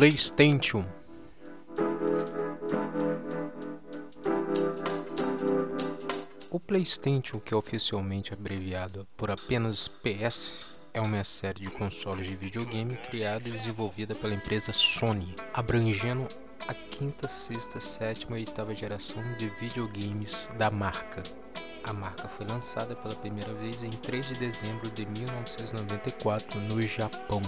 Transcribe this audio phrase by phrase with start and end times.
[0.00, 0.82] PlayStation.
[6.50, 10.60] O PlayStation, que é oficialmente abreviado por apenas PS,
[10.94, 16.26] é uma série de consoles de videogame criada e desenvolvida pela empresa Sony, abrangendo
[16.66, 21.22] a quinta, sexta, sétima e oitava geração de videogames da marca.
[21.84, 27.42] A marca foi lançada pela primeira vez em 3 de dezembro de 1994 no Japão.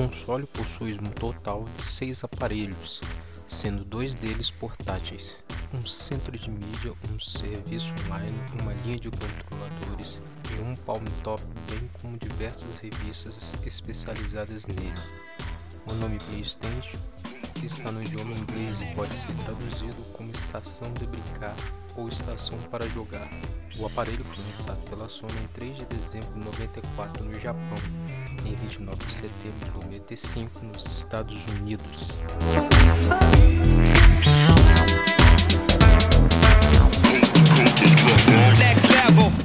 [0.00, 3.02] Console possui um total de seis aparelhos,
[3.46, 10.22] sendo dois deles portáteis, um centro de mídia, um serviço online, uma linha de controladores
[10.56, 14.94] e um palm top, bem como diversas revistas especializadas nele.
[15.86, 16.96] O nome PlayStation
[17.66, 21.54] está no idioma inglês e pode ser traduzido como estação de brincar
[21.96, 23.28] ou estação para jogar.
[23.78, 27.78] O aparelho foi lançado pela Sony em 3 de dezembro de 94 no Japão
[28.44, 32.18] e em 29 de setembro de 95 nos Estados Unidos.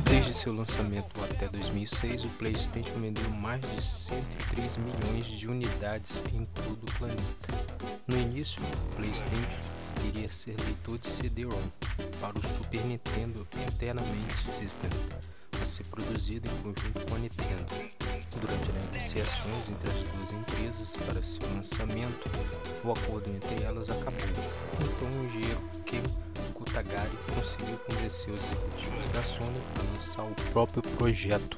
[0.05, 1.14] Desde seu lançamento
[1.85, 7.21] 2006, o PlayStation vendeu mais de 103 milhões de unidades em todo o planeta.
[8.07, 9.71] No início, o PlayStation
[10.07, 11.61] iria ser leitor de CD-ROM
[12.19, 14.89] para o Super Nintendo Eternamente System,
[15.61, 17.65] a ser produzido em conjunto com a Nintendo.
[18.41, 22.29] Durante as negociações entre as duas empresas para seu lançamento,
[22.83, 24.19] o acordo entre elas acabou.
[24.81, 26.01] Então, o engenheiro Ken
[26.75, 31.57] Kutagari conseguiu convencer os executivos da Sony a lançar o próprio projeto.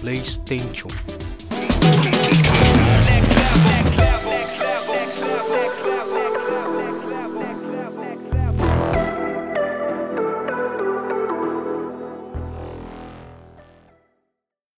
[0.00, 0.88] PlayStation.